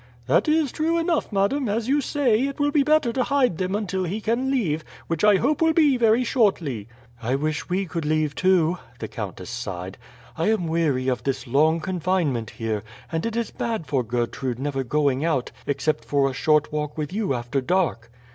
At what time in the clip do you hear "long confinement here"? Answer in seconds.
11.45-12.81